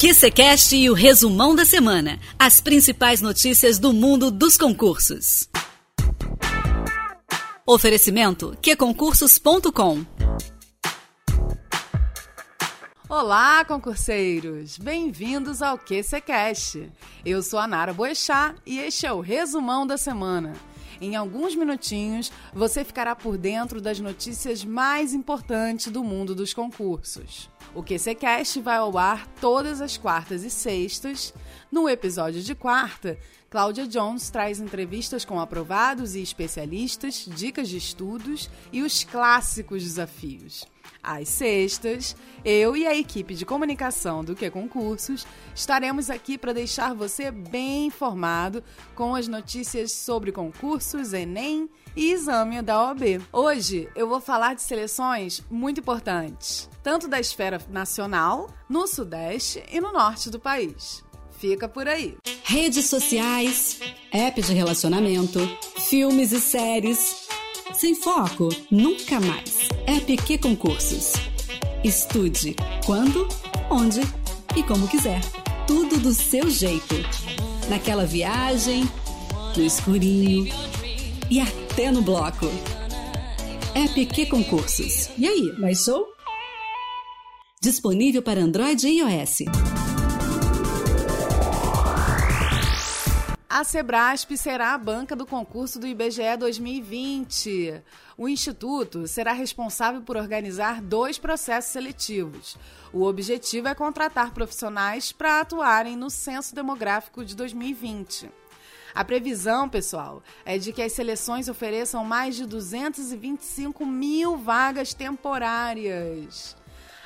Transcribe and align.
QCCast 0.00 0.76
e 0.76 0.88
o 0.88 0.94
resumão 0.94 1.56
da 1.56 1.64
semana. 1.64 2.20
As 2.38 2.60
principais 2.60 3.20
notícias 3.20 3.80
do 3.80 3.92
mundo 3.92 4.30
dos 4.30 4.56
concursos. 4.56 5.48
Oferecimento 7.66 8.56
QConcursos.com 8.62 10.06
Olá, 13.08 13.64
concurseiros! 13.64 14.78
Bem-vindos 14.78 15.62
ao 15.62 15.76
QCCast. 15.76 16.88
Eu 17.24 17.42
sou 17.42 17.58
a 17.58 17.66
Nara 17.66 17.92
Boechat 17.92 18.54
e 18.64 18.78
este 18.78 19.04
é 19.04 19.12
o 19.12 19.18
resumão 19.18 19.84
da 19.84 19.96
semana. 19.96 20.52
Em 21.00 21.14
alguns 21.14 21.54
minutinhos, 21.54 22.32
você 22.52 22.84
ficará 22.84 23.14
por 23.14 23.38
dentro 23.38 23.80
das 23.80 24.00
notícias 24.00 24.64
mais 24.64 25.14
importantes 25.14 25.92
do 25.92 26.02
mundo 26.02 26.34
dos 26.34 26.52
concursos. 26.52 27.48
O 27.74 27.82
QCCast 27.82 28.60
vai 28.60 28.76
ao 28.76 28.98
ar 28.98 29.26
todas 29.40 29.80
as 29.80 29.96
quartas 29.96 30.42
e 30.42 30.50
sextas. 30.50 31.32
No 31.70 31.88
episódio 31.88 32.42
de 32.42 32.54
quarta, 32.54 33.18
Cláudia 33.50 33.86
Jones 33.86 34.28
traz 34.28 34.60
entrevistas 34.60 35.24
com 35.24 35.40
aprovados 35.40 36.14
e 36.14 36.20
especialistas, 36.20 37.24
dicas 37.26 37.70
de 37.70 37.78
estudos 37.78 38.50
e 38.70 38.82
os 38.82 39.04
clássicos 39.04 39.82
desafios. 39.82 40.66
Às 41.02 41.30
sextas, 41.30 42.14
eu 42.44 42.76
e 42.76 42.86
a 42.86 42.94
equipe 42.94 43.34
de 43.34 43.46
comunicação 43.46 44.22
do 44.22 44.36
Que 44.36 44.50
Concursos 44.50 45.26
estaremos 45.54 46.10
aqui 46.10 46.36
para 46.36 46.52
deixar 46.52 46.94
você 46.94 47.30
bem 47.30 47.86
informado 47.86 48.62
com 48.94 49.14
as 49.14 49.26
notícias 49.26 49.92
sobre 49.92 50.30
concursos, 50.30 51.14
Enem 51.14 51.70
e 51.96 52.12
exame 52.12 52.60
da 52.60 52.82
OAB. 52.84 53.22
Hoje 53.32 53.88
eu 53.96 54.06
vou 54.06 54.20
falar 54.20 54.54
de 54.54 54.62
seleções 54.62 55.42
muito 55.50 55.80
importantes, 55.80 56.68
tanto 56.82 57.08
da 57.08 57.18
esfera 57.18 57.58
nacional, 57.70 58.50
no 58.68 58.86
Sudeste 58.86 59.62
e 59.72 59.80
no 59.80 59.90
Norte 59.90 60.28
do 60.28 60.38
país. 60.38 61.07
Fica 61.38 61.68
por 61.68 61.86
aí. 61.86 62.16
Redes 62.42 62.86
sociais, 62.86 63.78
app 64.12 64.42
de 64.42 64.52
relacionamento, 64.52 65.38
filmes 65.88 66.32
e 66.32 66.40
séries. 66.40 67.28
Sem 67.74 67.94
foco, 67.94 68.48
nunca 68.70 69.20
mais. 69.20 69.68
Que 70.26 70.36
concursos. 70.36 71.12
Estude 71.84 72.56
quando, 72.84 73.28
onde 73.70 74.00
e 74.56 74.62
como 74.62 74.88
quiser. 74.88 75.20
Tudo 75.66 75.98
do 75.98 76.12
seu 76.12 76.50
jeito. 76.50 76.94
Naquela 77.68 78.04
viagem, 78.04 78.88
no 79.56 79.62
escurinho 79.62 80.52
e 81.30 81.40
até 81.40 81.90
no 81.90 82.02
bloco. 82.02 82.46
Que 84.12 84.26
concursos. 84.26 85.10
E 85.16 85.26
aí, 85.26 85.52
mais 85.58 85.84
show? 85.84 86.04
Disponível 87.62 88.22
para 88.22 88.40
Android 88.40 88.86
e 88.86 88.98
iOS. 88.98 89.77
A 93.50 93.64
Sebrasp 93.64 94.36
será 94.36 94.74
a 94.74 94.78
banca 94.78 95.16
do 95.16 95.24
concurso 95.24 95.78
do 95.78 95.86
IBGE 95.86 96.36
2020. 96.38 97.82
O 98.14 98.28
Instituto 98.28 99.08
será 99.08 99.32
responsável 99.32 100.02
por 100.02 100.18
organizar 100.18 100.82
dois 100.82 101.16
processos 101.16 101.72
seletivos. 101.72 102.58
O 102.92 103.04
objetivo 103.04 103.66
é 103.68 103.74
contratar 103.74 104.34
profissionais 104.34 105.12
para 105.12 105.40
atuarem 105.40 105.96
no 105.96 106.10
Censo 106.10 106.54
Demográfico 106.54 107.24
de 107.24 107.34
2020. 107.34 108.30
A 108.94 109.02
previsão, 109.02 109.66
pessoal, 109.66 110.22
é 110.44 110.58
de 110.58 110.70
que 110.70 110.82
as 110.82 110.92
seleções 110.92 111.48
ofereçam 111.48 112.04
mais 112.04 112.36
de 112.36 112.44
225 112.44 113.86
mil 113.86 114.36
vagas 114.36 114.92
temporárias. 114.92 116.54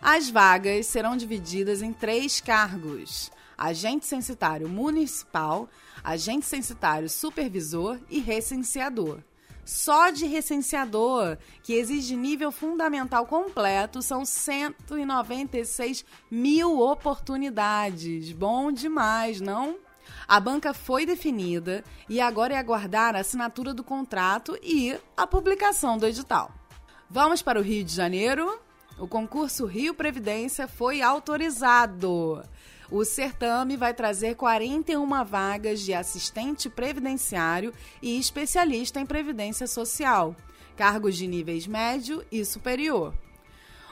As 0.00 0.30
vagas 0.30 0.86
serão 0.86 1.16
divididas 1.16 1.82
em 1.82 1.92
três 1.92 2.40
cargos: 2.40 3.28
agente 3.58 4.06
censitário 4.06 4.68
municipal 4.68 5.68
agente 6.02 6.46
censitário 6.46 7.08
supervisor 7.08 7.98
e 8.08 8.20
recenseador. 8.20 9.18
Só 9.64 10.08
de 10.08 10.24
recenseador, 10.24 11.36
que 11.62 11.74
exige 11.74 12.16
nível 12.16 12.50
fundamental 12.50 13.26
completo, 13.26 14.00
são 14.00 14.24
196 14.24 16.06
mil 16.30 16.80
oportunidades. 16.80 18.32
Bom 18.32 18.72
demais, 18.72 19.42
não? 19.42 19.76
A 20.26 20.40
banca 20.40 20.72
foi 20.72 21.04
definida 21.04 21.84
e 22.08 22.18
agora 22.18 22.54
é 22.54 22.56
aguardar 22.56 23.14
a 23.14 23.20
assinatura 23.20 23.74
do 23.74 23.84
contrato 23.84 24.58
e 24.62 24.98
a 25.14 25.26
publicação 25.26 25.98
do 25.98 26.06
edital. 26.06 26.50
Vamos 27.10 27.42
para 27.42 27.58
o 27.58 27.62
Rio 27.62 27.84
de 27.84 27.94
Janeiro? 27.94 28.58
O 28.98 29.06
concurso 29.06 29.66
Rio 29.66 29.92
Previdência 29.92 30.66
foi 30.66 31.02
autorizado. 31.02 32.42
O 32.90 33.04
certame 33.04 33.76
vai 33.76 33.92
trazer 33.92 34.34
41 34.34 35.22
vagas 35.22 35.80
de 35.80 35.92
assistente 35.92 36.70
previdenciário 36.70 37.74
e 38.00 38.18
especialista 38.18 38.98
em 38.98 39.04
previdência 39.04 39.66
social, 39.66 40.34
cargos 40.74 41.14
de 41.14 41.26
níveis 41.26 41.66
médio 41.66 42.24
e 42.32 42.42
superior. 42.46 43.12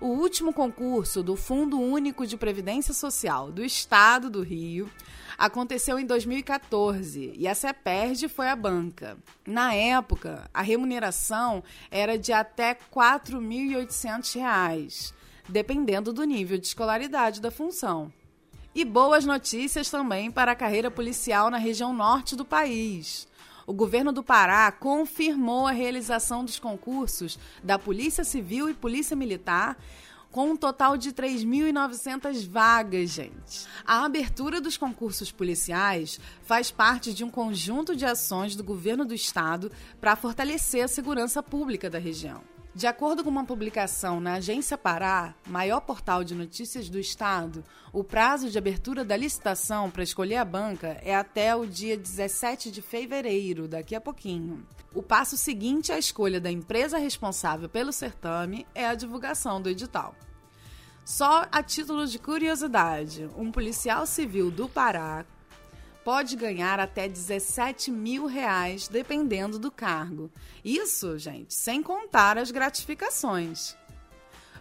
O 0.00 0.06
último 0.06 0.52
concurso 0.52 1.22
do 1.22 1.36
Fundo 1.36 1.78
Único 1.78 2.26
de 2.26 2.36
Previdência 2.36 2.92
Social 2.92 3.52
do 3.52 3.64
Estado 3.64 4.28
do 4.28 4.42
Rio 4.42 4.90
aconteceu 5.38 5.96
em 5.96 6.06
2014 6.06 7.34
e 7.36 7.46
a 7.46 7.54
CEPERD 7.54 8.28
foi 8.28 8.48
a 8.48 8.56
banca. 8.56 9.16
Na 9.46 9.72
época, 9.72 10.50
a 10.52 10.62
remuneração 10.62 11.62
era 11.92 12.18
de 12.18 12.32
até 12.32 12.70
R$ 12.70 12.78
4.800, 12.92 15.14
dependendo 15.48 16.12
do 16.12 16.24
nível 16.24 16.58
de 16.58 16.66
escolaridade 16.66 17.40
da 17.40 17.52
função. 17.52 18.12
E 18.72 18.84
boas 18.84 19.24
notícias 19.24 19.90
também 19.90 20.30
para 20.30 20.52
a 20.52 20.56
carreira 20.56 20.90
policial 20.90 21.50
na 21.50 21.58
região 21.58 21.92
norte 21.92 22.36
do 22.36 22.44
país. 22.44 23.26
O 23.66 23.72
governo 23.72 24.12
do 24.12 24.22
Pará 24.22 24.70
confirmou 24.70 25.66
a 25.66 25.72
realização 25.72 26.44
dos 26.44 26.58
concursos 26.58 27.36
da 27.64 27.78
Polícia 27.78 28.22
Civil 28.22 28.70
e 28.70 28.74
Polícia 28.74 29.16
Militar 29.16 29.76
com 30.30 30.50
um 30.50 30.56
total 30.56 30.96
de 30.96 31.12
3.900 31.12 32.48
vagas, 32.48 33.10
gente. 33.10 33.66
A 33.84 34.04
abertura 34.04 34.60
dos 34.60 34.76
concursos 34.76 35.32
policiais 35.32 36.20
faz 36.42 36.70
parte 36.70 37.12
de 37.12 37.24
um 37.24 37.30
conjunto 37.30 37.96
de 37.96 38.06
ações 38.06 38.54
do 38.54 38.62
governo 38.62 39.04
do 39.04 39.14
estado 39.14 39.72
para 40.00 40.14
fortalecer 40.14 40.84
a 40.84 40.88
segurança 40.88 41.42
pública 41.42 41.90
da 41.90 41.98
região. 41.98 42.42
De 42.72 42.86
acordo 42.86 43.24
com 43.24 43.30
uma 43.30 43.44
publicação 43.44 44.20
na 44.20 44.34
Agência 44.34 44.78
Pará, 44.78 45.34
maior 45.48 45.80
portal 45.80 46.22
de 46.22 46.36
notícias 46.36 46.88
do 46.88 47.00
estado, 47.00 47.64
o 47.92 48.04
prazo 48.04 48.48
de 48.48 48.56
abertura 48.56 49.04
da 49.04 49.16
licitação 49.16 49.90
para 49.90 50.04
escolher 50.04 50.36
a 50.36 50.44
banca 50.44 50.96
é 51.02 51.16
até 51.16 51.54
o 51.54 51.66
dia 51.66 51.96
17 51.96 52.70
de 52.70 52.80
fevereiro, 52.80 53.66
daqui 53.66 53.92
a 53.92 54.00
pouquinho. 54.00 54.64
O 54.94 55.02
passo 55.02 55.36
seguinte 55.36 55.90
à 55.90 55.98
escolha 55.98 56.40
da 56.40 56.50
empresa 56.50 56.96
responsável 56.96 57.68
pelo 57.68 57.92
certame 57.92 58.64
é 58.72 58.86
a 58.86 58.94
divulgação 58.94 59.60
do 59.60 59.68
edital. 59.68 60.14
Só 61.04 61.48
a 61.50 61.62
título 61.64 62.06
de 62.06 62.20
curiosidade, 62.20 63.28
um 63.36 63.50
policial 63.50 64.06
civil 64.06 64.48
do 64.48 64.68
Pará 64.68 65.26
pode 66.04 66.36
ganhar 66.36 66.80
até 66.80 67.08
17 67.08 67.90
mil 67.90 68.26
reais, 68.26 68.88
dependendo 68.88 69.58
do 69.58 69.70
cargo. 69.70 70.30
Isso, 70.64 71.18
gente, 71.18 71.54
sem 71.54 71.82
contar 71.82 72.38
as 72.38 72.50
gratificações. 72.50 73.76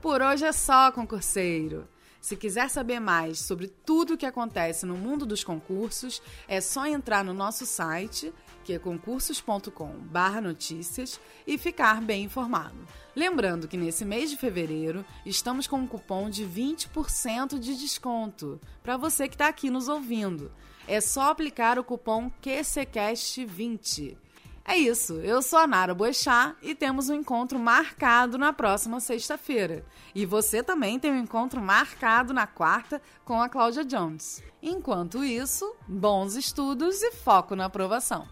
Por 0.00 0.20
hoje 0.20 0.44
é 0.44 0.52
só, 0.52 0.90
concurseiro. 0.90 1.88
Se 2.20 2.36
quiser 2.36 2.70
saber 2.70 3.00
mais 3.00 3.40
sobre 3.40 3.66
tudo 3.66 4.14
o 4.14 4.16
que 4.16 4.26
acontece 4.26 4.86
no 4.86 4.96
mundo 4.96 5.26
dos 5.26 5.42
concursos, 5.42 6.22
é 6.46 6.60
só 6.60 6.86
entrar 6.86 7.24
no 7.24 7.34
nosso 7.34 7.66
site, 7.66 8.32
que 8.62 8.72
é 8.72 8.78
concursos.com/notícias 8.78 11.20
e 11.46 11.58
ficar 11.58 12.00
bem 12.00 12.24
informado. 12.24 12.76
Lembrando 13.14 13.68
que 13.68 13.76
nesse 13.76 14.04
mês 14.04 14.30
de 14.30 14.36
fevereiro 14.36 15.04
estamos 15.26 15.66
com 15.66 15.76
um 15.76 15.86
cupom 15.86 16.30
de 16.30 16.44
20% 16.44 17.58
de 17.58 17.76
desconto 17.76 18.60
para 18.82 18.96
você 18.96 19.28
que 19.28 19.34
está 19.34 19.48
aqui 19.48 19.68
nos 19.68 19.88
ouvindo. 19.88 20.50
É 20.86 21.00
só 21.00 21.30
aplicar 21.30 21.78
o 21.78 21.84
cupom 21.84 22.30
QCCast20. 22.42 24.16
É 24.64 24.76
isso, 24.76 25.14
eu 25.14 25.42
sou 25.42 25.58
a 25.58 25.66
Nara 25.66 25.92
Boechat 25.92 26.54
e 26.62 26.72
temos 26.72 27.08
um 27.08 27.14
encontro 27.14 27.58
marcado 27.58 28.38
na 28.38 28.52
próxima 28.52 29.00
sexta-feira. 29.00 29.84
E 30.14 30.24
você 30.24 30.62
também 30.62 31.00
tem 31.00 31.10
um 31.10 31.18
encontro 31.18 31.60
marcado 31.60 32.32
na 32.32 32.46
quarta 32.46 33.02
com 33.24 33.42
a 33.42 33.48
Cláudia 33.48 33.84
Jones. 33.84 34.40
Enquanto 34.62 35.24
isso, 35.24 35.74
bons 35.88 36.36
estudos 36.36 37.02
e 37.02 37.10
foco 37.10 37.56
na 37.56 37.64
aprovação. 37.64 38.28